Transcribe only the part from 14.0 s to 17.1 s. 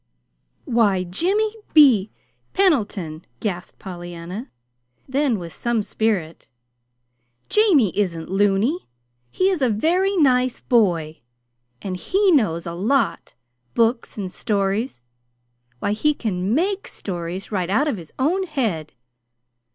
and stories! Why, he can MAKE